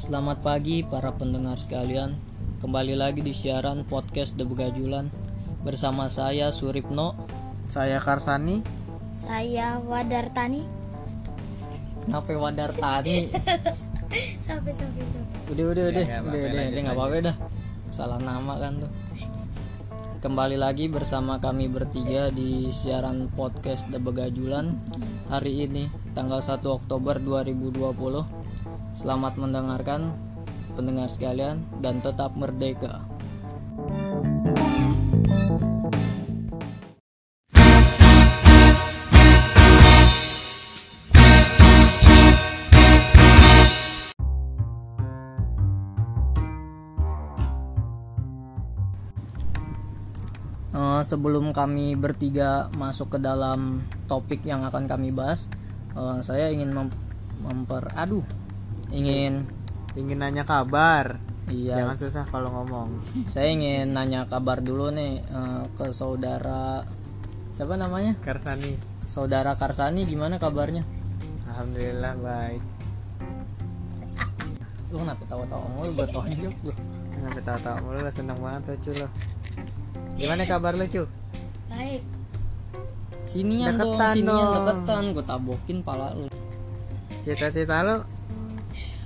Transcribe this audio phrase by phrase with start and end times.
[0.00, 2.16] Selamat pagi para pendengar sekalian.
[2.64, 5.12] Kembali lagi di siaran podcast The Begajulan
[5.60, 7.12] bersama saya Suripno.
[7.68, 8.64] Saya Karsani.
[9.12, 10.64] Saya Wadartani.
[12.08, 13.28] Kenapa Wadar Tani?
[14.48, 15.52] Sampai sampai sampai.
[15.52, 17.36] Udah udah udah nggak apa-apa, udah udah udah nggak apa-apa dah.
[17.92, 18.92] Salah nama kan tuh.
[20.24, 24.80] Kembali lagi bersama kami bertiga di siaran podcast The Begajulan
[25.28, 28.39] hari ini tanggal 1 Oktober 2020.
[28.90, 30.12] Selamat mendengarkan
[30.74, 33.06] pendengar sekalian dan tetap merdeka.
[50.70, 55.50] Eh, sebelum kami bertiga masuk ke dalam topik yang akan kami bahas,
[55.98, 57.00] eh, saya ingin mem-
[57.40, 58.22] memper, aduh,
[58.90, 59.46] ingin,
[59.90, 61.18] Ingin nanya kabar.
[61.46, 63.02] iya, Jangan susah kalau ngomong.
[63.26, 66.86] saya ingin nanya kabar dulu nih eh, ke saudara,
[67.50, 68.14] siapa namanya?
[68.20, 68.78] Karsani.
[69.02, 70.86] Saudara Karsani, gimana kabarnya?
[71.44, 72.62] Alhamdulillah baik.
[74.90, 76.72] Lu kenapa tawa-tawa mulu buat tonjok lu?
[77.12, 79.08] Sampai tahu-tahu mulu lo seneng banget lucu lo.
[80.14, 81.02] Gimana kabar lu, Cu?
[81.68, 82.02] Baik.
[83.24, 84.54] Sinian dong, Deketan sinian dong.
[84.56, 86.26] deketan, gue tabokin pala lu.
[87.20, 87.96] Cita-cita lu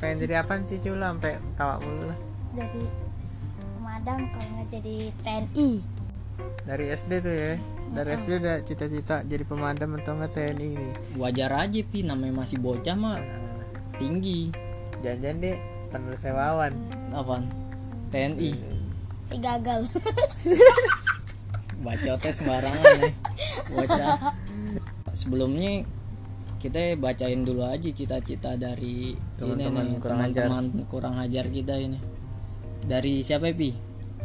[0.05, 0.93] pengen jadi apa sih, Cu?
[0.93, 2.17] Lo sampai tawa mulu lo.
[2.53, 2.85] Jadi
[3.57, 5.71] pemadam kalau nggak jadi TNI.
[6.69, 7.53] Dari SD tuh ya.
[7.97, 10.93] Dari SD udah cita-cita jadi pemadam atau nggak TNI nih.
[11.17, 13.17] Wajar aja pi, namanya masih bocah mah
[13.97, 14.53] tinggi.
[15.01, 15.57] Jangan-jangan deh
[15.89, 16.73] penulis sewawan.
[17.17, 17.49] Apaan?
[18.13, 18.53] TNI.
[19.33, 19.89] Eh, gagal.
[21.85, 23.13] bacotnya sembarangan ya
[23.77, 24.17] bocah
[25.13, 25.85] sebelumnya
[26.65, 30.49] kita bacain dulu aja cita-cita dari Teman-teman kurang ajar.
[30.49, 32.01] teman-teman kurang ajar kita ini
[32.81, 33.73] dari siapa pi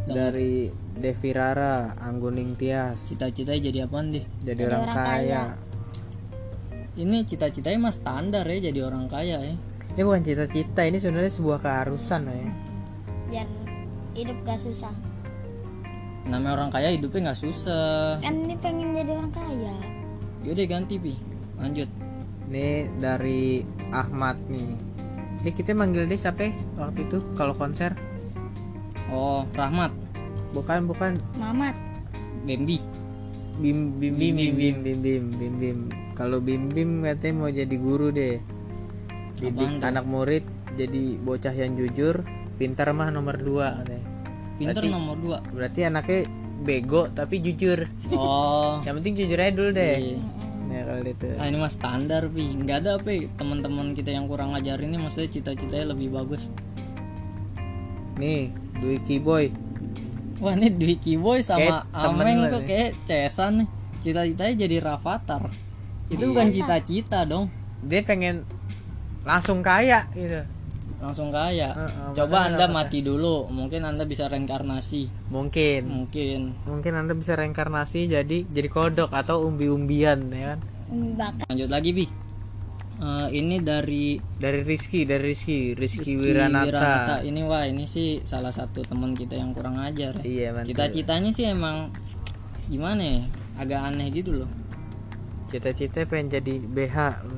[0.02, 2.98] Dari Devi Rara, Angguning Tias.
[3.06, 5.06] cita-citanya jadi apa deh Jadi orang, orang kaya.
[5.06, 5.44] kaya.
[6.98, 9.56] ini cita-citanya mah standar ya jadi orang kaya ya
[9.90, 12.40] Ini bukan cita-cita, ini sebenarnya sebuah keharusan ya.
[13.28, 13.48] Biar
[14.14, 14.94] hidup gak susah.
[16.26, 19.76] namanya orang kaya hidupnya nggak susah Kan ini pengen jadi orang kaya.
[20.42, 21.14] yaudah ganti pi
[21.56, 21.90] lanjut
[22.50, 23.62] Ini dari
[23.94, 24.74] Ahmad nih.
[25.46, 27.94] Eh kita manggil dia siapa ya waktu itu kalau konser?
[29.10, 29.94] oh Rahmat
[30.50, 31.78] Bukan bukan Mamat.
[32.46, 32.82] Bambi
[33.62, 35.80] Bim Bim Bim Bim Bim Bim Bim Bim Bim.
[36.18, 38.42] Kalau Bim Bim katanya mau jadi guru deh.
[39.38, 40.44] Didik anak murid
[40.74, 42.24] jadi bocah yang jujur,
[42.58, 44.06] pintar mah nomor dua katanya.
[44.60, 46.20] Berarti- nomor dua Berarti anaknya
[46.60, 47.86] bego tapi jujur.
[48.12, 49.96] oh Yang penting jujur aja dulu deh.
[50.02, 50.39] iya.
[50.70, 51.28] Ya kalau itu.
[51.36, 55.02] Ah ini mah standar pi, nggak ada apa ya, teman-teman kita yang kurang ajar ini
[55.02, 56.54] maksudnya cita-citanya lebih bagus.
[58.22, 59.50] Nih, Dwi Boy.
[60.40, 62.68] Wah ini Dwiki Boy sama Kayak Ameng tuh nih.
[62.68, 63.68] kayak cesan nih.
[64.00, 65.52] Cita-citanya jadi Rafathar.
[66.08, 66.30] Itu Iya.
[66.32, 68.44] bukan cita-cita dong, Dia pengen
[69.24, 70.44] langsung kaya gitu.
[71.00, 71.72] Langsung kaya.
[71.72, 75.88] Heeh, Coba makanya anda mati dulu, mungkin anda bisa reinkarnasi, Mungkin.
[75.88, 76.40] mungkin.
[76.68, 80.60] mungkin anda bisa reinkarnasi jadi jadi kodok atau umbi-umbian ya kan
[81.16, 81.46] bakar.
[81.54, 82.06] Lanjut lagi bi.
[83.00, 86.68] Eh, ini dari dari Rizky dari Rizky Rizky, Rizky Wiranata.
[86.68, 87.16] Wiranata.
[87.24, 90.20] Ini wah ini sih salah satu teman kita yang kurang ajar.
[90.20, 90.52] ya.
[90.52, 90.68] iya.
[90.68, 91.96] Cita-citanya sih emang
[92.68, 93.20] gimana ya?
[93.56, 94.50] Agak aneh gitu loh.
[95.50, 96.98] Cita-cita pengen jadi BH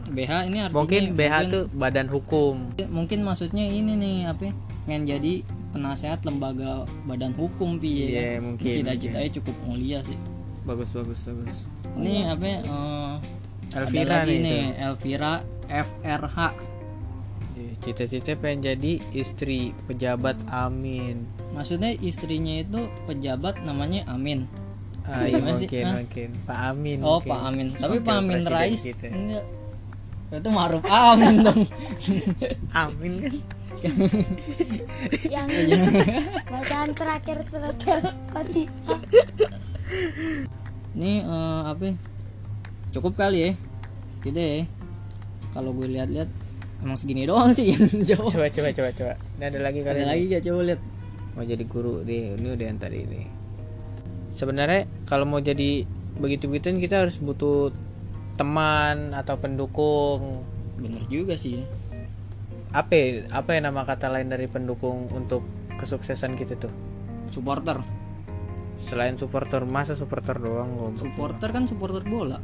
[0.10, 2.56] BH ini artinya mungkin BH tuh badan hukum
[2.88, 4.44] mungkin maksudnya ini nih apa?
[4.46, 5.34] ya, Pengen jadi
[5.72, 8.40] penasehat lembaga badan hukum pi ya Iya, kan?
[8.44, 10.18] mungkin, Cita-citanya cukup mulia sih.
[10.62, 11.56] bagus bagus bagus
[11.96, 12.46] Ini apa?
[12.46, 13.14] ya, eh,
[13.74, 14.66] Elvira ada lagi nih nih.
[14.84, 15.34] Elvira
[15.66, 16.38] FRH.
[17.52, 24.48] Iya, cita-cita pengen jadi istri pejabat Amin Maksudnya istrinya itu pejabat namanya Amin.
[25.04, 25.66] Ah, iya Gimana sih?
[25.66, 25.96] mungkin Hah?
[25.98, 27.30] mungkin Pak Amin Oh, mungkin.
[27.30, 27.68] Pak Amin.
[27.74, 29.08] Tapi Pak Amin Rais kita.
[29.08, 29.46] enggak.
[30.32, 31.62] Itu Maruf Amin dong.
[32.82, 33.34] Amin kan
[35.28, 35.82] Yang Iya.
[36.46, 39.00] bacaan terakhir surat Al-Fatihah.
[40.94, 41.84] Ini eh, apa?
[41.84, 41.94] ya?
[42.92, 43.52] Cukup kali ya.
[44.22, 44.64] Gitu ya.
[45.50, 46.30] Kalau gue lihat-lihat
[46.80, 48.32] emang segini doang sih yang jawab.
[48.32, 50.82] coba coba coba coba ini ada lagi kali Ada lagi gak coba lihat.
[51.32, 53.22] mau jadi guru di ini udah yang tadi ini
[54.32, 55.84] sebenarnya kalau mau jadi
[56.18, 57.72] begitu begituan kita harus butuh
[58.36, 60.44] teman atau pendukung
[60.82, 61.62] Bener juga sih.
[62.72, 65.44] apa ya, apa ya nama kata lain dari pendukung untuk
[65.78, 66.72] kesuksesan kita tuh
[67.30, 67.80] Supporter.
[68.82, 71.00] selain supporter masa supporter doang goblok.
[71.00, 72.40] Supporter kan supporter bola.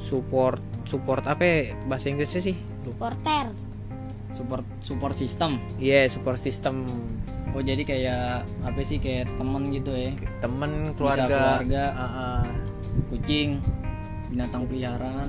[0.00, 3.52] support support apa ya bahasa Inggrisnya sih Supporter.
[4.30, 6.86] support support system iya support system
[7.50, 8.24] oh jadi kayak
[8.62, 11.84] apa sih kayak temen gitu ya temen Bisa keluarga keluarga.
[11.92, 12.42] Ah, ah.
[13.08, 13.58] kucing
[14.28, 15.28] binatang peliharaan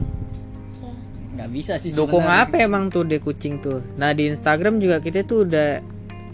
[0.81, 0.89] Ya.
[1.37, 2.45] nggak bisa sih dukung sebenarnya.
[2.45, 5.79] apa emang tuh deh kucing tuh nah di Instagram juga kita tuh udah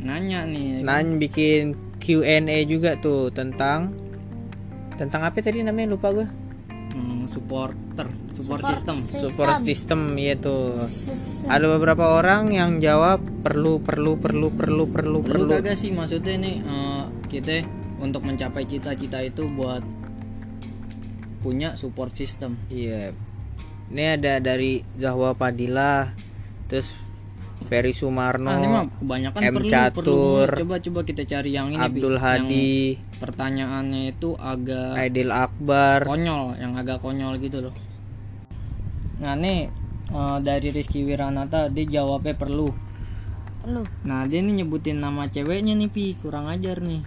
[0.01, 3.92] nanya nih nanya bikin Q&A juga tuh tentang
[4.95, 6.28] tentang apa tadi namanya lupa gue
[6.97, 8.95] hmm, supporter support, Support system.
[9.01, 9.21] system.
[9.29, 10.73] support system ya tuh.
[10.77, 15.61] Sus- ada beberapa orang yang jawab perlu perlu perlu perlu perlu perlu perlu.
[15.61, 15.94] kagak sih?
[15.94, 17.65] Maksudnya nih eh, kita
[17.97, 19.81] untuk mencapai cita-cita itu buat
[21.41, 22.57] punya support system.
[22.69, 23.13] Iya.
[23.88, 26.11] Ini ada dari Zahwa Padilla
[26.67, 26.91] terus
[27.65, 29.54] Ferry Sumarno nah, ini mah kebanyakan M.
[29.59, 31.86] perlu Catur, perlu coba coba kita cari yang ini Bi.
[31.89, 32.71] Abdul yang Hadi.
[33.18, 36.06] pertanyaannya itu agak Aidil Akbar.
[36.06, 37.75] konyol yang agak konyol gitu loh.
[39.19, 39.68] Nah nih
[40.13, 42.69] eh, dari Rizky Wiranata dia jawabnya perlu.
[43.65, 43.83] Perlu.
[44.07, 46.15] nah dia nih nyebutin nama ceweknya nih pi.
[46.15, 47.04] Kurang ajar nih.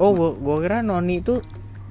[0.00, 1.44] Oh gua, gua kira Noni itu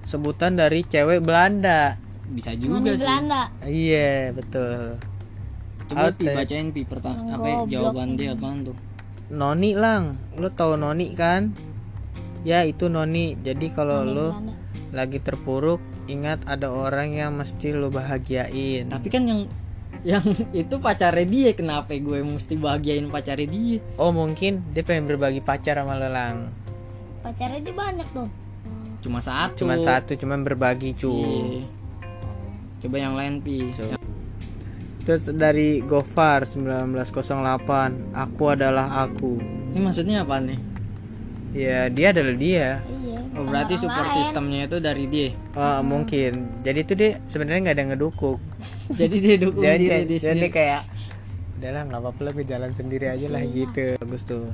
[0.08, 1.94] sebutan dari cewek Belanda.
[2.26, 3.06] Bisa Noni juga sih.
[3.06, 3.44] Belanda.
[3.70, 4.98] iya betul
[5.90, 7.70] coba pi bacain pi pertanyaan apa Goblok.
[7.74, 8.78] jawaban dia apaan tuh?
[9.30, 11.54] Noni lang lo tau Noni kan?
[12.46, 13.36] Ya itu Noni.
[13.42, 14.28] Jadi kalau Noni lo
[14.90, 18.90] lagi terpuruk ingat ada orang yang mesti lo bahagiain.
[18.90, 19.46] Tapi kan yang
[20.06, 20.24] yang
[20.66, 23.78] itu pacarnya dia kenapa gue mesti bahagiain pacarnya dia?
[24.02, 26.50] Oh mungkin dia pengen berbagi pacar sama lo lang.
[27.22, 28.30] Pacarnya dia banyak tuh.
[29.00, 29.64] cuma satu.
[29.64, 31.12] Cuma satu cuman berbagi cu.
[31.14, 31.64] Iya.
[32.80, 33.76] coba yang lain pi
[35.10, 39.42] terus dari Gofar 1908 aku adalah aku.
[39.74, 40.62] Ini maksudnya apa nih?
[41.50, 42.86] Ya dia adalah dia.
[42.86, 43.18] Iya.
[43.34, 44.18] oh, berarti orang support lain.
[44.22, 45.34] sistemnya itu dari dia?
[45.58, 46.62] Oh, mungkin.
[46.62, 48.38] Jadi itu dia sebenarnya nggak ada yang ngedukung.
[49.02, 50.50] Jadi dia dukung jadi diri dia jadi sendiri.
[50.54, 50.82] kayak
[51.58, 53.98] udahlah nggak apa-apa lah gue jalan sendiri aja lah gitu.
[53.98, 54.46] Bagus tuh.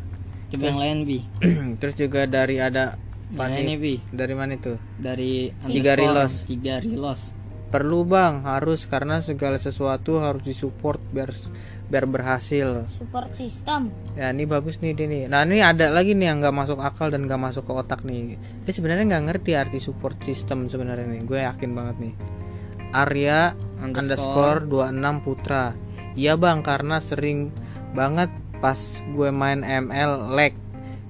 [0.56, 1.19] Coba yang lain pi
[1.84, 4.78] terus juga dari ada Nah, Fanny ini dari mana itu?
[5.02, 6.46] Dari Cigarilos.
[6.46, 7.44] Cigarilos
[7.75, 8.48] perlu bang.
[8.48, 11.36] Harus karena segala sesuatu harus disupport biar
[11.86, 12.88] biar berhasil.
[12.88, 13.92] Support system.
[14.16, 17.12] ya ini bagus nih dia nih nah ini ada lagi nih yang nggak masuk akal
[17.12, 18.39] dan nggak masuk ke otak nih.
[18.63, 21.22] Dia sebenarnya nggak ngerti arti support system sebenarnya nih.
[21.27, 22.13] Gue yakin banget nih.
[22.95, 24.63] Arya Underscore.
[24.63, 25.19] underscore.
[25.19, 25.66] 26 Putra.
[26.16, 27.51] Iya bang karena sering
[27.92, 28.31] banget
[28.63, 28.80] pas
[29.12, 30.56] gue main ML lag.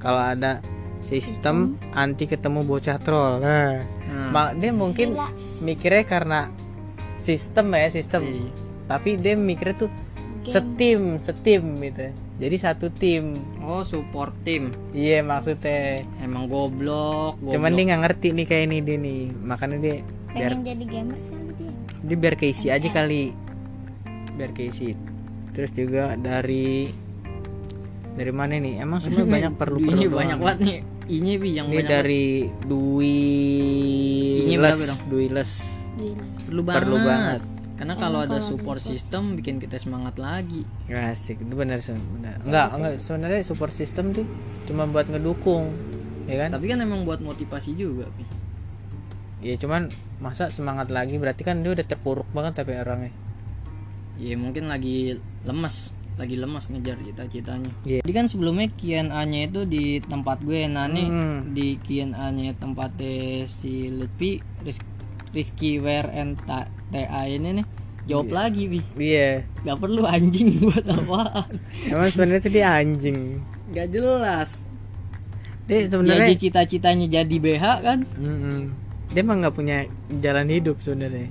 [0.01, 0.59] Kalau ada
[1.05, 3.37] sistem anti ketemu bocah troll.
[3.39, 3.85] Nah.
[4.33, 5.13] Ma- dia mungkin
[5.61, 6.49] mikirnya karena
[7.21, 8.21] sistem ya sistem.
[8.25, 8.49] Iya.
[8.85, 9.91] tapi dia mikirnya tuh
[10.45, 12.13] setim setim gitu.
[12.35, 13.39] Jadi satu tim.
[13.63, 15.97] Oh support tim iya maksudnya.
[16.21, 17.53] Emang goblok, goblok.
[17.55, 19.21] cuman dia nggak ngerti nih kayak ini dia nih.
[19.41, 19.95] Makanya dia
[20.35, 21.71] biar Pengen jadi gamers kali dia.
[22.05, 23.33] dia biar keisi aja kali.
[24.35, 24.93] Biar keisi.
[25.55, 26.91] Terus juga dari
[28.15, 28.79] dari mana nih?
[28.79, 30.79] Emang sebenarnya banyak perlu perlu ini banyak banget nih.
[31.05, 31.91] Ini bi yang ini banyak.
[31.91, 32.25] dari
[32.65, 33.21] Dwi
[34.49, 34.77] Ini Les?
[35.05, 35.51] Dwi Les.
[36.49, 37.41] Perlu banget, perlu banget.
[37.75, 40.63] karena kalau ada support system bikin kita semangat lagi.
[40.87, 41.43] Asik.
[41.43, 42.39] Itu benar benar.
[42.41, 42.93] Enggak enggak.
[42.97, 44.23] sebenarnya support system tuh
[44.65, 45.75] cuma buat ngedukung
[46.25, 46.55] ya kan?
[46.55, 48.23] Tapi kan emang buat motivasi juga Pi.
[49.45, 49.91] ya cuman
[50.23, 51.19] masa semangat lagi?
[51.19, 53.11] Berarti kan dia udah terpuruk banget tapi orangnya.
[54.15, 57.71] Ya mungkin lagi lemes lagi lemes ngejar cita-citanya.
[57.81, 57.99] Iya.
[57.99, 61.51] jadi kan sebelumnya Q&A nya itu di tempat gue nah nih Hmm.
[61.51, 64.39] di Q&A nya tempatnya si Lutfi
[65.31, 67.65] Rizky Wear and Ta- TA ini nih.
[68.05, 68.79] Jawab lagi bi.
[68.95, 69.43] Iya.
[69.61, 71.57] Nggak perlu anjing buat apaan.
[71.83, 73.19] Emang sebenarnya tuh dia anjing.
[73.67, 74.69] Nggak jelas.
[75.65, 77.99] Dia sebenarnya cita-citanya jadi BH kan?
[78.15, 78.59] Mm-mm.
[79.05, 79.85] dia emang nggak punya
[80.17, 81.29] jalan hidup sebenarnya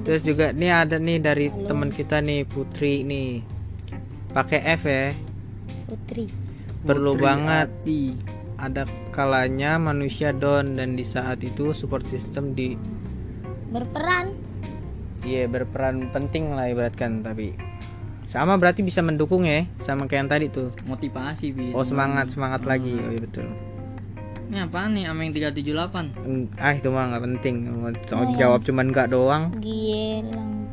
[0.00, 3.42] Terus juga nih ada nih dari teman kita nih Putri nih
[4.30, 5.10] pakai F ya
[5.90, 6.30] Putri.
[6.86, 8.02] perlu Putri banget Ati.
[8.62, 12.78] ada kalanya manusia down dan di saat itu support system di
[13.70, 14.30] Berperan.
[15.26, 17.54] iya berperan penting lah ibaratkan tapi
[18.30, 22.62] sama berarti bisa mendukung ya sama kayak yang tadi tuh motivasi bi oh semangat semangat
[22.62, 23.46] lagi oh iya betul
[24.50, 25.06] ini apaan nih?
[25.06, 27.54] Ameng 378 Eng- ah itu mah nggak penting.
[27.70, 29.54] Mau jawab cuman nggak doang.
[29.62, 30.66] Gilang.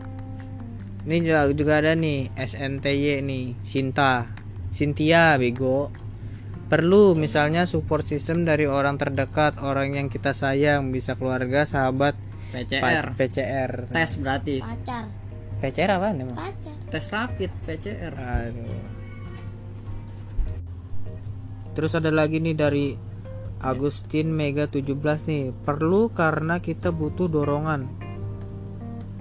[1.08, 3.46] ini juga, juga ada nih SNTY nih.
[3.62, 4.28] Sinta.
[4.74, 5.94] Sintia bego.
[6.68, 10.90] Perlu misalnya support system dari orang terdekat orang yang kita sayang.
[10.90, 12.18] Bisa keluarga sahabat.
[12.48, 14.58] PCR PCR tes berarti.
[14.64, 15.06] Pacar.
[15.62, 16.76] PCR apa emang Pacar.
[16.88, 18.82] tes rapid PCR Aduh.
[21.76, 23.07] Terus ada lagi nih dari
[23.60, 25.44] Agustin Mega 17 nih.
[25.58, 27.88] Perlu karena kita butuh dorongan.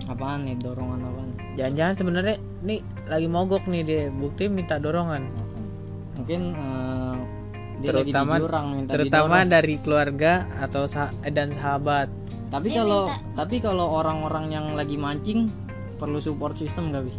[0.06, 5.26] apaan nih dorongan apaan jangan-jangan sebenarnya nih lagi mogok nih dia bukti minta dorongan
[6.14, 7.16] mungkin eh,
[7.76, 9.50] dia lagi di terutama jurang minta terutama didorong.
[9.50, 12.06] dari keluarga atau sah- eh, dan sahabat
[12.46, 15.50] tapi kalau tapi kalau orang-orang yang lagi mancing
[15.98, 17.10] perlu support system gak bi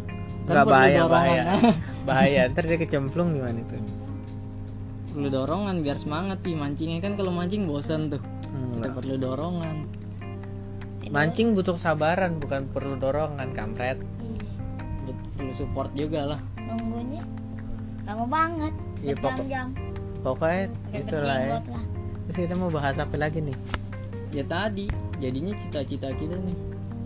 [0.48, 1.12] nggak perlu bahaya dorongan.
[1.12, 1.42] bahaya
[2.08, 3.76] bahaya ntar dia kecemplung gimana itu
[5.08, 6.52] perlu dorongan biar semangat pi.
[6.52, 8.20] Mancingnya kan kalau mancing bosan tuh.
[8.46, 9.76] Hmm, kita perlu dorongan.
[11.08, 13.96] Mancing butuh kesabaran bukan perlu dorongan kampret.
[13.96, 15.14] Iya.
[15.34, 16.40] Perlu support juga lah.
[16.58, 17.24] Nunggunya
[18.04, 19.66] lama banget Iya, pokok- berjam-jam.
[20.18, 20.62] pokoknya
[20.92, 21.48] itulah ya.
[21.60, 21.84] lah.
[22.24, 23.56] Terus kita mau bahas apa lagi nih?
[24.30, 26.56] Ya tadi jadinya cita-cita kita nih.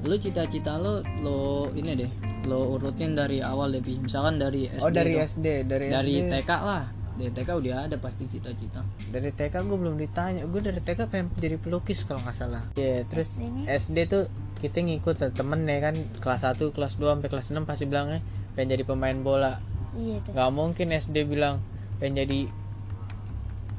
[0.03, 1.39] Lu cita-cita lo lo
[1.73, 2.11] ini deh
[2.43, 3.99] lo urutin dari awal deh Pi.
[3.99, 5.23] misalkan dari SD oh dari tuh.
[5.25, 8.81] SD dari dari SD TK lah dari TK udah ada pasti cita-cita.
[9.13, 10.49] Dari TK gue belum ditanya.
[10.49, 12.63] Gue dari TK pengen jadi pelukis kalau nggak salah.
[12.77, 13.29] Iya terus
[13.69, 14.25] SD tuh
[14.65, 15.95] kita ngikut temen ya kan.
[16.25, 18.25] Kelas 1 kelas 2 sampai kelas 6 pasti bilangnya
[18.57, 19.61] pengen jadi pemain bola.
[19.93, 20.33] Iya tuh.
[20.33, 21.61] Nggak mungkin SD bilang
[22.01, 22.41] pengen jadi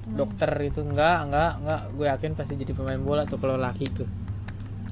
[0.03, 4.09] dokter itu enggak enggak enggak gue yakin pasti jadi pemain bola tuh kalau laki tuh.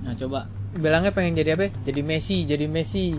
[0.02, 0.50] Nah coba.
[0.72, 1.68] Bilangnya pengen jadi apa?
[1.84, 3.12] Jadi Messi jadi Messi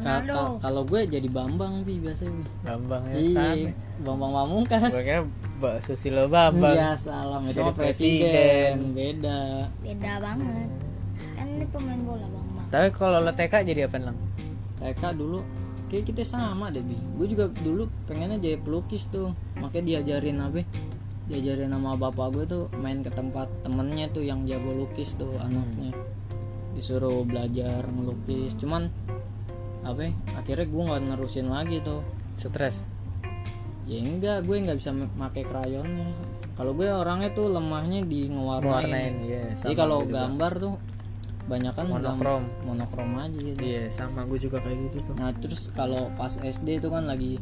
[0.00, 0.34] Ronaldo.
[0.34, 2.44] Ka- kalau gue jadi Bambang Pi biasanya Pi.
[2.62, 3.70] Bambang ya iya sama
[4.04, 4.92] Bambang Pamungkas.
[4.92, 5.20] Gue kira
[5.56, 6.76] Mbak Susilo Bambang.
[6.76, 8.74] Iya salam itu Jadi mah presiden.
[8.92, 9.40] beda.
[9.80, 10.68] Beda banget.
[11.36, 14.16] Kan ini pemain bola bang bang tapi kalau lo TK jadi apa lang
[14.82, 15.38] TK dulu
[15.86, 19.32] kayak kita sama deh bi gue juga dulu pengennya jadi pelukis tuh.
[19.56, 20.60] Makanya diajarin apa?
[21.30, 25.94] Diajarin sama bapak gue tuh main ke tempat temennya tuh yang jago lukis tuh anaknya.
[26.74, 28.58] Disuruh belajar ngelukis.
[28.58, 28.90] Cuman
[29.86, 32.02] apa ya, akhirnya gue nggak nerusin lagi tuh.
[32.36, 32.90] Stres?
[33.86, 36.10] Ya enggak gue nggak bisa pakai krayonnya
[36.56, 38.72] kalau gue orangnya tuh lemahnya di ngewarnain.
[38.72, 40.26] Warnain iya jadi kalau juga.
[40.26, 40.74] gambar tuh
[41.46, 42.42] banyak kan Monokrom.
[42.66, 43.60] monokrom aja gitu.
[43.62, 45.14] Iya sama gue juga kayak gitu tuh.
[45.20, 47.38] Nah terus kalau pas SD itu kan lagi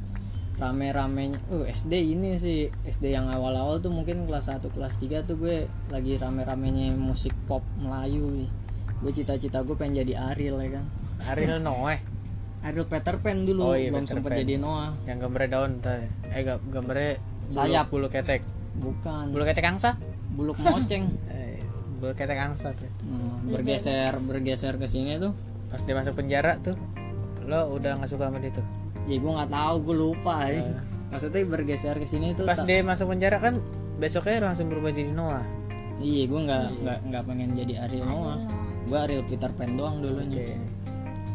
[0.54, 5.40] rame-ramenya Oh SD ini sih SD yang awal-awal tuh mungkin kelas 1 kelas 3 tuh
[5.40, 8.50] gue lagi rame-ramenya musik pop Melayu nih.
[9.00, 10.84] Gue cita-cita gue pengen jadi Ariel ya kan.
[11.32, 12.13] Ariel Noeh
[12.64, 14.32] Ariel Peter Pan dulu Oh iya, belum Peter Pan.
[14.34, 14.90] jadi Noah.
[15.04, 16.08] Yang gambarnya daun ntar ya.
[16.26, 17.86] eh gak gambarnya bulu- Sayap.
[17.88, 18.40] bulu ketek.
[18.74, 19.24] Bukan.
[19.30, 19.90] Bulu ketek angsa?
[20.30, 21.60] Buluk moceng eh,
[21.98, 22.88] bulu ketek angsa tuh.
[23.04, 25.36] Nah, bergeser bergeser ke sini tuh.
[25.68, 26.74] Pas dia masuk penjara tuh
[27.44, 28.64] lo udah nggak suka sama dia tuh?
[29.04, 30.64] Ya gue nggak tahu gue lupa ya.
[31.06, 33.60] maksudnya bergeser ke sini tuh pas tak- dia masuk penjara kan
[33.96, 35.44] besoknya langsung berubah jadi Noah.
[35.96, 38.40] Iya gue nggak nggak nggak pengen jadi Ariel Noah.
[38.84, 40.56] Gue Ariel Peter Pan doang dulunya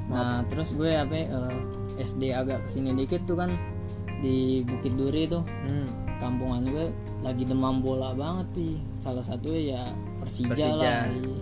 [0.10, 1.56] Nah terus gue apa eh,
[2.00, 3.52] SD agak ke sini dikit tuh kan
[4.20, 5.44] di Bukit Duri tuh.
[5.66, 5.90] Hmm.
[6.20, 6.92] kampungan gue
[7.24, 8.76] lagi demam bola banget pi.
[8.92, 9.82] Salah satunya ya
[10.20, 10.68] Persija, Persija.
[10.76, 11.36] lah Iya.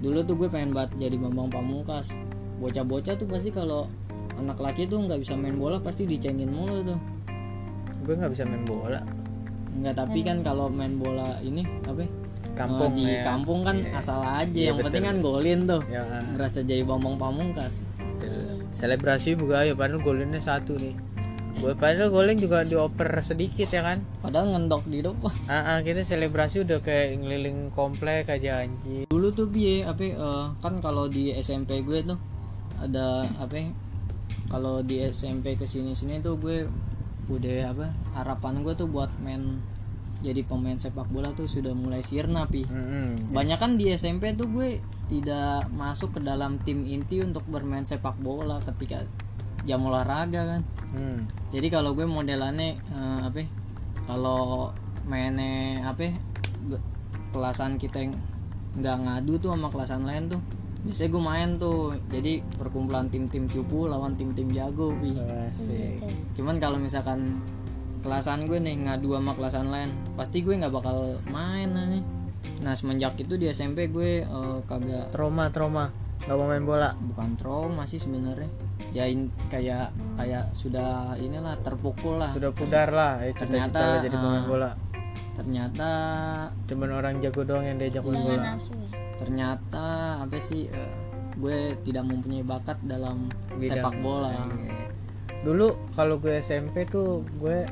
[0.00, 2.16] dulu tuh gue pengen banget jadi Bambang Pamungkas.
[2.56, 3.84] Bocah-bocah tuh pasti kalau
[4.40, 6.98] anak laki tuh nggak bisa main bola pasti dicengin mulu tuh.
[8.06, 9.02] Gue nggak bisa main bola.
[9.76, 12.08] Nggak tapi kan kalau main bola ini apa ya,
[12.58, 13.22] kampung di ya.
[13.22, 15.10] kampung kan asal aja Iya, yang penting betul.
[15.14, 15.82] kan golin tuh.
[15.86, 16.22] Ya ah.
[16.34, 17.86] berasa jadi Bambang Pamungkas.
[18.74, 20.94] Selebrasi juga ya padahal golinnya satu nih.
[21.58, 23.98] Gue padahal golin juga dioper sedikit ya kan?
[24.22, 25.34] Padahal ngendok di depan.
[25.50, 29.10] Ah ah, kita selebrasi udah kayak ngeliling komplek aja anjing.
[29.10, 32.18] Dulu tuh biye apa eh, kan kalau di SMP gue tuh
[32.78, 33.74] ada apa
[34.48, 36.70] kalau di SMP ke sini sini tuh gue
[37.28, 37.86] udah apa
[38.16, 39.58] harapan gue tuh buat main
[40.18, 43.30] jadi pemain sepak bola tuh sudah mulai sirna pi Mm-mm.
[43.30, 48.18] banyak kan di SMP tuh gue tidak masuk ke dalam tim inti untuk bermain sepak
[48.18, 49.06] bola ketika
[49.64, 51.28] jam olahraga kan Hmm.
[51.52, 53.48] jadi kalau gue modelannya eh, apa ya,
[54.08, 54.72] kalau
[55.04, 56.16] mainnya apa ya,
[57.28, 58.16] kelasan kita yang
[58.72, 60.40] nggak ngadu tuh sama kelasan lain tuh
[60.78, 65.12] biasanya gue main tuh jadi perkumpulan tim-tim cupu lawan tim-tim jago Pi.
[66.32, 67.36] Cuman kalau misalkan
[67.98, 69.90] kelasan gue nih ngadu sama kelasan lain.
[70.14, 72.04] Pasti gue nggak bakal main nih
[72.58, 75.90] nah semenjak itu di SMP gue eh, kagak trauma trauma.
[76.26, 76.90] Nggak mau main bola.
[76.94, 78.50] Bukan trauma sih sebenarnya.
[78.90, 82.30] Ya in- kayak kayak sudah inilah terpukul lah.
[82.34, 84.70] Sudah pudar lah ya Ternyata, lo jadi pemain ah, bola.
[85.38, 85.90] ternyata
[86.66, 88.42] cuman orang jago doang yang diajak main bola.
[88.58, 88.88] Nafsu ya.
[89.14, 89.86] Ternyata
[90.26, 90.90] apa sih eh,
[91.38, 94.34] gue tidak mempunyai bakat dalam Bidang- sepak bola.
[95.38, 97.62] Dulu kalau gue SMP tuh gue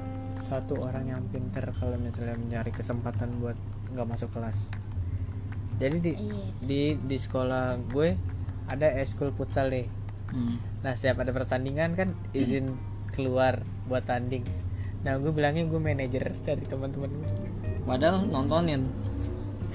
[0.47, 3.59] satu orang yang pinter kalau misalnya mencari kesempatan buat
[3.93, 4.71] nggak masuk kelas.
[5.83, 6.39] Jadi di iya.
[6.63, 8.15] di di sekolah gue
[8.71, 9.87] ada eskul futsal deh.
[10.27, 10.59] Hmm.
[10.83, 12.75] nah setiap ada pertandingan kan izin
[13.15, 14.43] keluar buat tanding.
[15.07, 17.31] Nah gue bilangnya gue manajer dari teman-teman gue.
[17.83, 18.87] Padahal nontonin.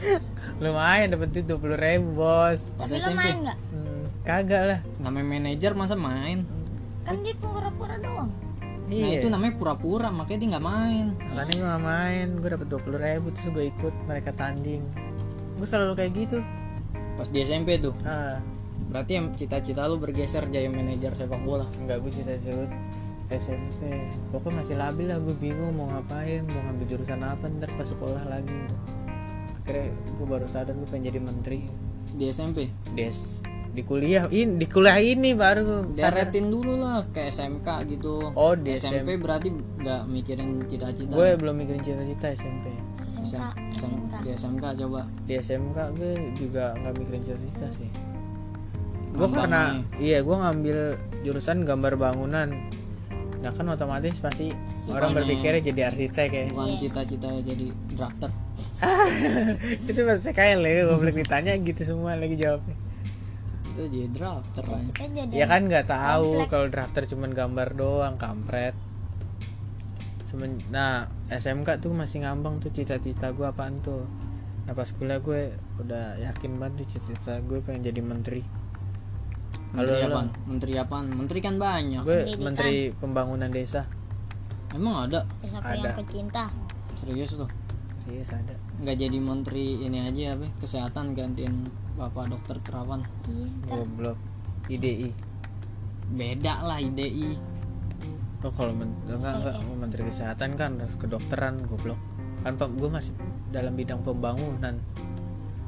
[0.64, 2.60] Lumayan dapat duit dua puluh ribu bos.
[2.80, 3.38] Pas tapi SMP main
[3.72, 4.80] Hmm, kagak lah.
[5.00, 6.44] Namanya manajer masa main?
[7.08, 8.51] Kan dia pura-pura doang
[8.92, 9.24] nah iya.
[9.24, 11.06] itu namanya pura-pura makanya dia nggak main.
[11.32, 12.28] Makanya gue gak main.
[12.44, 14.84] Gue dapet dua puluh ribu terus gue ikut mereka tanding.
[15.56, 16.44] Gue selalu kayak gitu.
[17.16, 17.96] Pas di SMP tuh.
[18.04, 18.44] Ah.
[18.92, 21.64] Berarti yang cita-cita lu bergeser jadi manajer sepak bola?
[21.80, 22.68] Enggak gue cita-cita
[23.32, 27.88] SMP pokoknya masih labil lah gue bingung mau ngapain mau ngambil jurusan apa ntar pas
[27.88, 28.60] sekolah lagi.
[29.64, 31.60] Akhirnya gue baru sadar gue pengen jadi menteri.
[32.12, 33.40] Di SMP des
[33.72, 38.36] di kuliah ini di kuliah ini baru Deretin dulu lah ke SMK gitu.
[38.36, 42.68] Oh di SMP berarti nggak mikirin cita-cita gue belum mikirin cita-cita SMP
[43.02, 45.02] SMK SM- SMK di SMK coba.
[45.24, 47.90] Di SMK gue juga nggak mikirin cita-cita sih.
[49.16, 50.78] Gue karena iya gue ngambil
[51.24, 52.52] jurusan gambar bangunan.
[53.42, 54.52] Nah kan otomatis pasti
[54.92, 56.44] orang berpikirnya jadi arsitek ya.
[56.52, 58.32] Bukan cita-cita jadi drafter
[59.90, 62.74] itu pas PKL ya gue boleh ditanya gitu semua lagi jawabnya
[63.72, 64.84] itu jadi drafter kan
[65.32, 68.76] ya kan nggak tahu kalau drafter cuman gambar doang kampret.
[70.28, 74.08] Semen, nah SMK tuh masih ngambang tuh cita-cita gue apaan tuh?
[74.64, 75.52] Nah pas kuliah gue
[75.84, 78.44] udah yakin banget tuh cita-cita gue pengen jadi menteri.
[79.76, 80.28] Menteri Kalau apaan?
[80.48, 81.06] Menteri apaan?
[81.12, 82.04] Menteri kan banyak.
[82.04, 82.44] Gue Pendidikan.
[82.48, 83.88] menteri pembangunan desa.
[84.72, 85.28] Emang ada?
[85.44, 85.84] Desaku Ada.
[85.84, 86.46] yang kecinta
[87.02, 87.50] serius tuh
[88.10, 93.06] yes ada nggak jadi menteri ini aja apa kesehatan gantiin bapak dokter terawan.
[93.30, 94.18] Iya goblok.
[94.72, 95.14] IDI
[96.12, 97.38] beda lah IDI
[98.42, 102.00] lo kalau men enggak enggak mau menteri kesehatan kan harus kedokteran goblok.
[102.42, 103.14] Kan pak gue masih
[103.54, 104.82] dalam bidang pembangunan.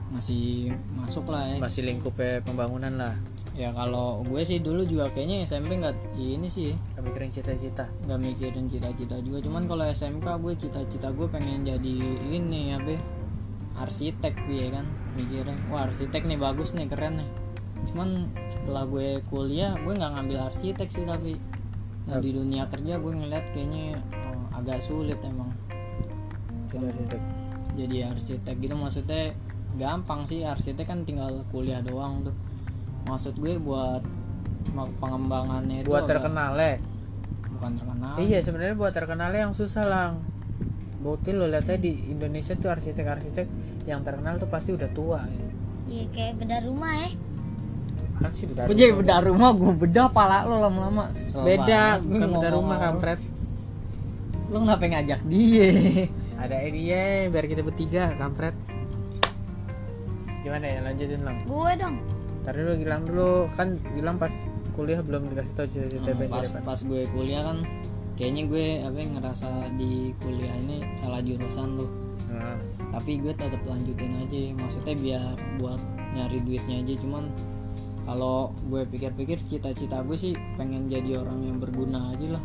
[0.10, 3.14] Masih masuk lah ya masih lingkupnya pembangunan lah
[3.54, 6.74] ya kalau gue sih dulu juga kayaknya SMP nggak ini sih.
[6.98, 7.86] Gak mikirin cita-cita.
[8.10, 9.46] Nggak mikirin cita-cita juga.
[9.46, 11.94] Cuman kalau SMK gue cita-cita gue pengen jadi
[12.34, 12.82] ini ya,
[13.78, 15.54] arsitek ya kan mikirnya.
[15.70, 17.30] Wah arsitek nih bagus nih keren nih.
[17.94, 21.38] Cuman setelah gue kuliah gue nggak ngambil arsitek sih tapi
[22.04, 24.02] nah di dunia kerja gue ngeliat kayaknya
[24.34, 25.54] oh, agak sulit emang.
[26.74, 27.22] Jadi arsitek.
[27.74, 29.38] Jadi arsitek gitu maksudnya
[29.78, 30.42] gampang sih.
[30.42, 32.34] Arsitek kan tinggal kuliah doang tuh
[33.08, 34.02] maksud gue buat
[34.74, 36.80] pengembangannya itu buat terkenal ya
[37.64, 38.14] bukan terkenal.
[38.20, 40.12] Iya sebenarnya buat terkenalnya yang susah lang.
[41.00, 43.48] Bukti lo lihat aja di Indonesia tuh arsitek-arsitek
[43.88, 45.48] yang terkenal tuh pasti udah tua ya.
[45.92, 47.12] iya kayak beda rumah ya
[48.24, 49.52] kan sih udah Gue jadi bedah rumah?
[49.52, 51.12] Gue bedah pala lo lama-lama.
[51.44, 53.20] Beda bukan beda rumah kampret.
[54.48, 55.72] Lo ngapa ngajak dia.
[56.40, 58.56] Ada dia biar kita bertiga kampret.
[60.44, 60.80] Gimana ya?
[60.88, 61.44] Lanjutin lang.
[61.44, 62.13] Gue dong
[62.44, 63.48] Tadi dulu bilang dulu.
[63.56, 64.32] Kan bilang pas
[64.74, 67.62] kuliah belum dikasih tahu cita-cita pengen pas pas gue kuliah kan
[68.18, 71.90] kayaknya gue apa ya, ngerasa di kuliah ini salah jurusan tuh.
[72.34, 72.58] Nah,
[72.90, 75.26] tapi gue tetap lanjutin aja maksudnya biar
[75.62, 75.78] buat
[76.18, 76.94] nyari duitnya aja.
[76.98, 77.30] Cuman
[78.04, 82.44] kalau gue pikir-pikir cita-cita gue sih pengen jadi orang yang berguna aja lah.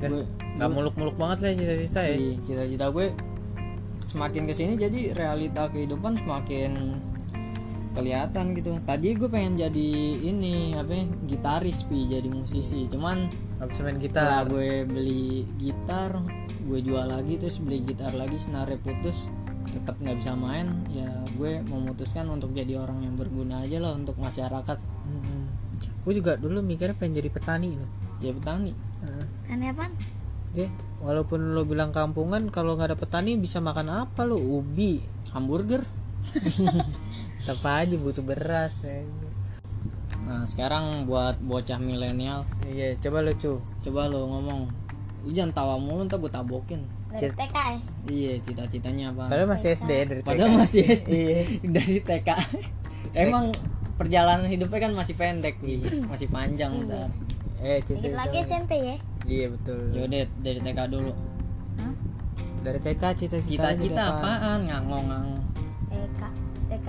[0.00, 0.24] Ya, gue
[0.56, 2.16] nggak muluk-muluk banget lah cita-cita ya.
[2.16, 3.12] Iya, cita-cita gue
[4.00, 6.96] semakin ke sini jadi realita kehidupan semakin
[7.92, 8.78] kelihatan gitu.
[8.82, 9.90] Tadi gue pengen jadi
[10.22, 12.86] ini apa ya, gitaris pi jadi musisi.
[12.86, 14.50] Cuman bisa main setelah gitar.
[14.50, 16.10] gue beli gitar
[16.60, 19.28] gue jual lagi terus beli gitar lagi senarnya putus
[19.70, 20.86] tetap nggak bisa main.
[20.90, 24.78] Ya gue memutuskan untuk jadi orang yang berguna aja lah untuk masyarakat.
[24.80, 25.42] Mm-mm.
[26.00, 28.72] gue juga dulu mikirnya pengen jadi petani loh ya petani?
[29.00, 29.26] Heeh.
[29.56, 29.88] aneh apa
[30.50, 30.66] Deh,
[30.98, 34.34] walaupun lo bilang kampungan kalau nggak ada petani bisa makan apa lo?
[34.34, 34.98] Ubi.
[35.30, 35.78] Hamburger
[37.40, 39.00] tetap aja butuh beras ya.
[40.20, 42.44] nah sekarang buat bocah milenial.
[42.64, 43.58] Iya coba lo cu.
[43.80, 44.68] Coba lo ngomong.
[45.20, 46.84] Lu jangan tawa mulu ntar gue tabokin.
[47.10, 47.78] Dari TK ya?
[48.06, 49.26] Iya cita-citanya apa?
[49.26, 50.60] Padahal masih SD dari padahal TK.
[50.60, 51.42] masih SD Iya.
[51.66, 52.28] dari TK
[53.10, 53.50] emang
[53.96, 57.10] perjalanan hidupnya kan masih pendek nih masih panjang ntar
[57.60, 58.96] eh dikit cita lagi SMP ya?
[59.26, 59.80] Iya betul.
[59.92, 61.12] Yaudah dari TK dulu.
[61.76, 61.94] Hah?
[62.60, 64.58] dari TK cita-cita cita-cita apaan?
[64.64, 65.42] Ngangong-ngangong
[65.90, 66.20] TK
[66.70, 66.88] TK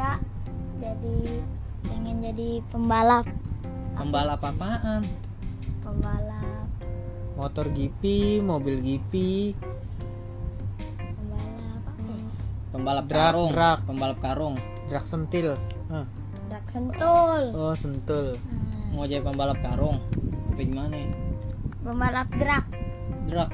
[0.81, 1.17] jadi
[1.85, 3.25] pengen jadi pembalap.
[3.93, 5.05] Pembalap apaan?
[5.79, 6.65] Pembalap.
[7.37, 8.03] Motor GP
[8.41, 9.13] mobil GP
[11.15, 12.25] pembalap apa ya?
[12.71, 13.49] Pembalap Drak, karung.
[13.51, 13.79] drak.
[13.85, 14.55] pembalap karung.
[14.89, 15.47] Drak sentil.
[15.87, 16.05] Hah.
[16.49, 17.43] Drak sentul.
[17.53, 18.35] Oh sentul.
[18.35, 20.01] Hmm, mau jadi pembalap karung?
[20.51, 21.09] Apa gimana ya?
[21.81, 22.65] pembalap drak.
[23.25, 23.49] Drak.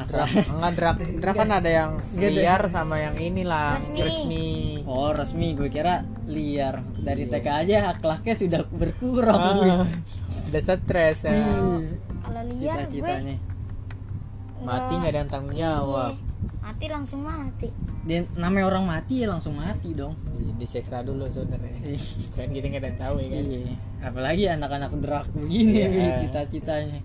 [0.00, 0.28] Drak.
[0.50, 0.96] Enggak drak.
[1.20, 4.00] Drak kan ada yang liar sama yang inilah Resmi.
[4.00, 4.48] resmi.
[4.88, 5.54] Oh resmi.
[5.54, 6.80] Gue kira liar.
[6.96, 9.36] Dari TK aja akhlaknya sudah berkurang.
[9.36, 9.84] Ah,
[10.48, 11.34] udah stres ya.
[12.22, 13.36] Kalau liar cita-citanya.
[14.60, 16.14] Mati nggak ada yang tanggung jawab.
[16.60, 17.72] mati langsung mati.
[18.04, 20.14] Dia namanya orang mati ya langsung mati dong.
[20.38, 21.96] Iya, diseksa dulu sebenarnya.
[22.36, 23.42] Kan kita nggak ada tahu ya kan.
[23.48, 23.74] Iya.
[24.04, 26.20] Apalagi anak-anak drak begini Iya.
[26.24, 27.00] Cita-citanya.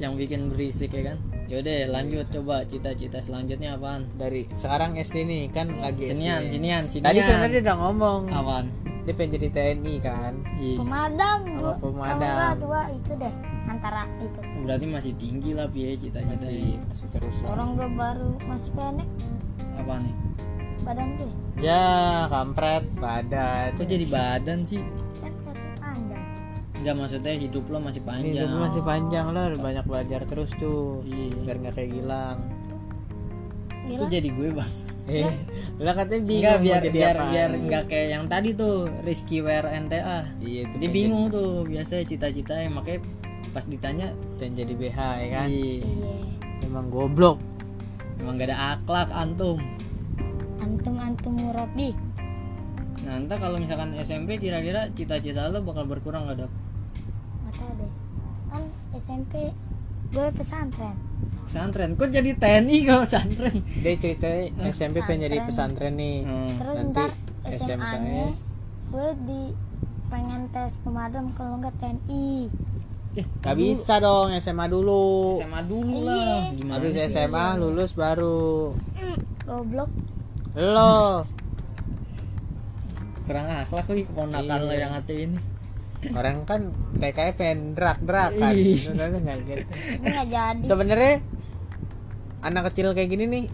[0.00, 1.18] Yang bikin berisik ya kan.
[1.52, 4.08] Yaudah lanjut coba cita-cita selanjutnya apaan?
[4.16, 6.56] dari sekarang SD nih kan lagi Sinian, SD.
[6.56, 7.04] sinian, sinian.
[7.04, 8.66] tadi sebenarnya dia udah ngomong apaan?
[9.02, 10.76] dia pengen jadi TNI kan Iya.
[10.80, 12.16] pemadam dua pemadam.
[12.16, 16.40] kalau enggak dua itu deh antara itu Berarti masih tinggi lah Pi ya cita-citanya.
[16.40, 19.08] masih, masih terus orang gue baru masih pendek
[19.76, 20.14] Apa nih?
[20.82, 21.84] badan gue ya
[22.26, 24.80] kampret badan Kok jadi badan sih?
[26.82, 28.34] Enggak maksudnya hidup lo masih panjang.
[28.34, 31.38] hidup lu masih panjang lo harus banyak belajar terus tuh Iya.
[31.40, 32.38] biar nggak kayak gilang
[33.84, 34.72] Itu jadi gue bang.
[35.04, 35.26] eh
[35.78, 39.38] lah katanya bingung Enggak biar jadi biar apa biar enggak kayak yang tadi tuh Rizky
[39.40, 40.18] Wear NTA.
[40.38, 43.02] iya itu Dia bingung tuh biasa cita-citanya makanya
[43.50, 46.14] pas ditanya dan jadi BH ya kan iya, iya
[46.62, 47.36] emang goblok
[48.16, 49.58] emang gak ada akhlak antum.
[50.58, 51.94] antum antum murabi
[53.02, 56.52] Nah, entah kalau misalkan SMP kira-kira cita-cita lo bakal berkurang gak dap?
[57.72, 57.92] Deh
[58.46, 59.50] kan SMP
[60.08, 60.92] gue pesantren.
[61.42, 63.56] Pesantren, kok jadi TNI kalau pesantren?
[63.80, 65.94] dia ceritanya SMP pengen jadi pesantren.
[65.94, 66.16] nih.
[66.20, 66.52] Hmm.
[66.56, 67.10] terus Nanti ntar
[67.42, 68.26] SMA nya.
[68.88, 69.42] gue di
[70.06, 72.52] pengen tes pemadam kalau nggak TNI
[73.12, 75.36] Eh, Gak bisa dong SMA dulu.
[75.36, 76.48] SMA dulu lah.
[76.50, 77.08] Gimana Habis sih?
[77.10, 78.72] SMA lulus baru.
[79.44, 79.92] Goblok.
[80.54, 81.20] Lo.
[83.22, 85.36] Kurang akhlak lagi keponakan lo yang hati ini.
[86.10, 88.52] Orang kan TKI pengen drak-drak kan.
[88.52, 88.74] Ih.
[88.74, 89.62] Sebenarnya nggak gitu.
[90.66, 91.14] Sebenarnya
[92.42, 93.44] Anak kecil kayak gini nih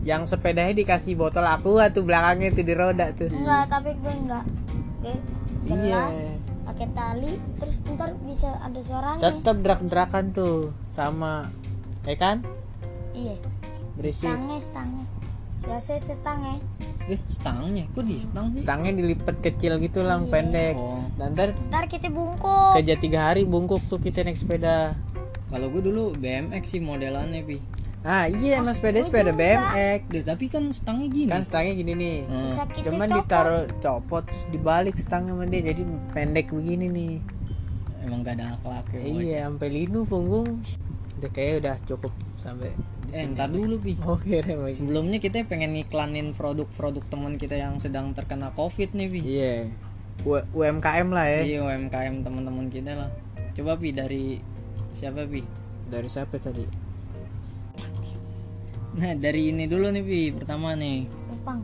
[0.00, 3.28] Yang sepedanya dikasih botol aqua tuh belakangnya tuh di roda tuh.
[3.28, 4.44] Enggak tapi gue enggak
[5.04, 5.16] gue
[5.64, 5.76] Iya.
[5.80, 6.14] jelas.
[6.64, 9.20] Pakai tali terus ntar bisa ada suaranya.
[9.20, 11.48] Tetep drak-drakan tuh Sama
[12.04, 12.44] Ya kan?
[13.12, 13.36] iya.
[13.96, 14.26] Berisik.
[14.28, 15.04] Stangnya stangnya
[15.64, 16.56] biasa setangnya.
[17.04, 18.64] Eh, stangnya, kok di stang sih?
[18.64, 20.72] Stangnya dilipet kecil gitu lang pendek.
[20.76, 22.80] Oh, Dan ntar ntar kita bungkuk.
[22.80, 24.96] kerja tiga hari bungkuk tuh kita naik sepeda.
[25.52, 27.60] Kalau gue dulu BMX sih modelannya pi.
[28.04, 31.28] Ah iya mas sepeda sepeda BMX Deh, tapi kan stangnya gini.
[31.28, 32.16] Kan stangnya gini nih.
[32.24, 32.48] Hmm.
[32.84, 33.16] Cuman copot.
[33.20, 35.72] ditaruh copot terus dibalik stangnya sama dia.
[35.72, 37.14] Jadi pendek begini nih.
[38.04, 39.00] Emang gak ada akhlak ya.
[39.00, 40.60] Iya sampai linu punggung.
[41.20, 42.70] Udah kayak udah cukup sampai
[43.06, 43.32] Eh, sini.
[43.32, 43.94] ntar dulu pi.
[44.00, 49.20] Lagi Sebelumnya kita pengen ngiklanin produk-produk teman kita yang sedang terkena covid nih pi.
[49.22, 49.54] Iya
[50.22, 53.10] U- UMKM lah ya Iya UMKM teman-teman kita lah.
[53.52, 54.38] Coba pi dari
[54.90, 55.42] siapa pi?
[55.84, 56.64] Dari siapa tadi?
[58.94, 61.06] Nah dari ini dulu nih pi pertama nih.
[61.28, 61.60] Jepang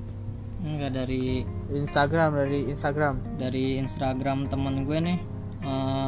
[0.61, 1.41] Enggak dari
[1.73, 5.19] Instagram dari Instagram dari Instagram temen gue nih.
[5.61, 6.00] eh,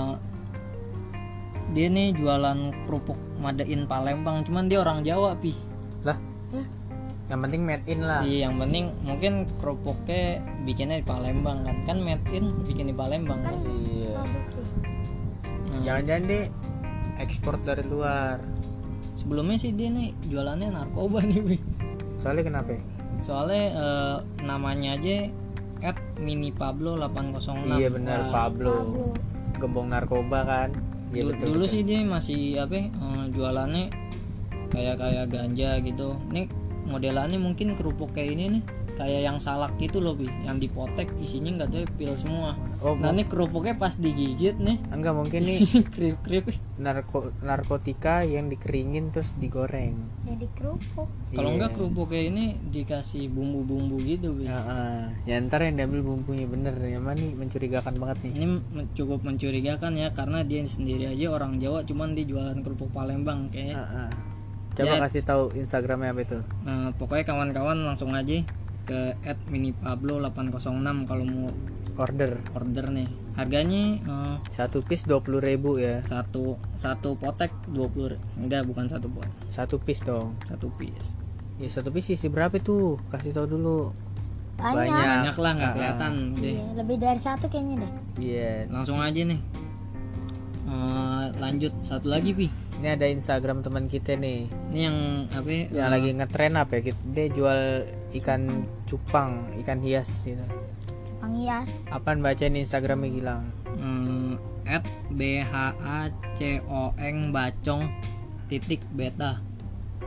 [1.72, 5.56] dia nih jualan kerupuk Madain Palembang, cuman dia orang Jawa pi.
[6.06, 6.16] Lah
[6.52, 6.66] Hah?
[7.32, 11.76] Yang penting made in lah Iya, yang penting mungkin kerupuknya bikinnya di Palembang kan.
[11.88, 13.56] Kan made in bikin di Palembang kan.
[13.56, 14.61] Iya produksi
[15.72, 16.44] Nah, Jangan-jangan deh
[17.16, 18.37] ekspor dari luar
[19.16, 21.56] sebelumnya sih dia nih jualannya narkoba nih, pi.
[22.20, 22.76] Soalnya kenapa?
[23.16, 25.32] Soalnya eh, namanya aja
[25.82, 27.80] at mini Pablo 806.
[27.80, 28.74] Iya benar Wah, Pablo.
[29.56, 30.70] Gembong narkoba kan.
[31.20, 31.46] Du- betul.
[31.53, 31.72] dulu betul.
[31.77, 33.85] sih dia masih apa ya, eh, jualannya
[34.72, 36.16] kayak kayak ganja gitu.
[36.33, 36.48] Nih
[36.88, 38.62] modelannya mungkin kerupuk kayak ini nih
[38.94, 43.09] kayak yang salak gitu loh bi yang dipotek isinya nggak tahu pil semua Oh, nah
[43.09, 49.31] ini kerupuknya pas digigit nih enggak mungkin nih kriuk kriuk narko narkotika yang dikeringin terus
[49.35, 49.94] digoreng.
[50.22, 51.55] jadi kerupuk kalau Iya.
[51.57, 55.07] enggak kerupuknya ini dikasih bumbu-bumbu gitu bi Ya, ah.
[55.22, 58.33] ya ntar yang diambil bumbunya bener ya nih mencurigakan banget nih.
[58.35, 62.90] ini men- cukup mencurigakan ya karena dia sendiri aja orang Jawa cuman dia jualan kerupuk
[62.90, 64.12] Palembang kayak Ah, ah.
[64.72, 65.05] Coba Ya.
[65.05, 66.38] kasih tahu Instagramnya apa itu?
[66.62, 68.40] nah, pokoknya kawan-kawan langsung aja
[68.83, 69.14] ke
[69.47, 70.62] @minipablo806
[71.05, 71.49] kalau mau
[71.92, 76.01] Order order nih harganya eh, satu piece dua puluh ribu ya.
[76.01, 80.33] satu satu potek 20 enggak bukan satu pot Satu piece dong.
[80.42, 81.16] satu piece
[81.57, 82.97] Ya satu piece isi berapa tuh?
[83.07, 83.92] Kasih tahu dulu.
[84.55, 88.53] banyak, banyak lah nggak kelihatan deh Iya, lebih dari satu kayaknya deh Iya.
[88.68, 89.40] langsung aja nih
[90.64, 92.47] Eh, lanjut satu lagi pi
[92.79, 94.49] Ini ada Instagram teman kita nih.
[94.71, 94.97] ini yang
[95.29, 96.83] apa ya, Yang lagi ngetren apa ya?
[97.07, 97.61] Dia jual
[98.16, 100.44] ikan cupang, ikan hias gitu.
[101.09, 101.81] Jepang hias.
[101.88, 103.44] Apaan bacain Instagramnya Gilang?
[103.79, 104.37] Hmm,
[104.68, 107.83] at bhacong bacong
[108.46, 109.40] titik beta.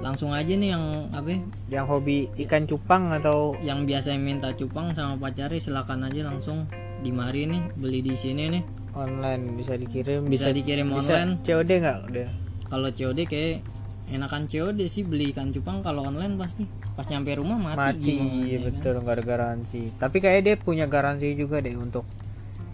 [0.04, 1.40] Langsung aja nih yang apa ya,
[1.80, 3.56] Yang hobi ikan cupang atau?
[3.64, 6.68] Yang biasa minta cupang sama pacarnya silakan aja langsung
[7.00, 8.64] di mari nih beli di sini nih.
[8.96, 11.44] Online bisa dikirim bisa dikirim bisa online.
[11.44, 12.30] COD nggak udah
[12.72, 13.60] kalau COD kayak
[14.06, 16.70] enakan COD sih beli ikan cupang kalau online pasti.
[16.96, 18.66] Pas nyampe rumah mati, mati gimana, iya ya kan?
[18.72, 19.82] betul nggak ada garansi.
[19.98, 22.06] Tapi kayak dia punya garansi juga deh untuk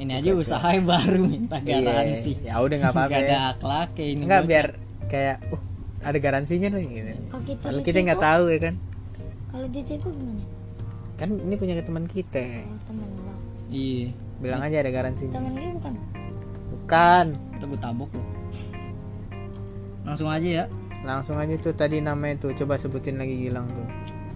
[0.02, 2.38] ini aja usaha baru minta garansi.
[2.42, 3.28] Iya, ya udah nggak apa-apa Gak ya.
[3.30, 4.68] ada akhlak kayak ini nggak biar
[5.08, 5.62] kayak uh
[6.02, 7.12] ada garansinya nih gitu.
[7.30, 8.76] kalau kita kalau kita nggak tahu ya kan?
[9.52, 10.44] Kalau ditipu gimana?
[11.22, 12.42] Kan ini punya teman kita.
[12.90, 13.34] Oh, lo.
[13.70, 14.10] Iya.
[14.42, 15.38] Bilang aja ada garansinya.
[15.38, 15.94] Temen dia bukan?
[16.74, 17.26] Bukan.
[17.62, 18.28] Itu gue tabok loh.
[20.02, 20.66] Langsung aja ya
[21.02, 23.88] langsung aja tuh tadi namanya tuh coba sebutin lagi Gilang tuh.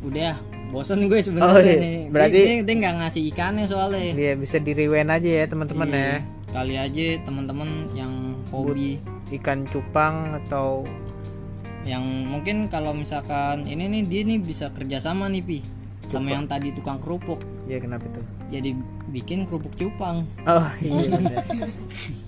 [0.03, 1.77] Udah bosan gue sebenarnya Oh, iya.
[1.77, 1.97] nih.
[2.09, 4.11] Berarti- dia, dia, dia nggak ngasih ikannya soalnya.
[4.11, 6.01] Dia bisa di rewind aja ya teman-teman Iya.
[6.01, 6.17] ya.
[6.47, 8.13] kali aja teman-teman yang
[8.47, 8.95] hobi.
[9.27, 10.85] ikan cupang atau
[11.83, 15.59] yang mungkin kalau misalkan ini nih dia nih bisa kerjasama nih pi.
[16.05, 17.41] Sama yang tadi tukang kerupuk.
[17.65, 18.21] Ya kenapa tuh?
[18.47, 20.23] Jadi bikin kerupuk cupang.
[20.45, 21.41] Oh iya.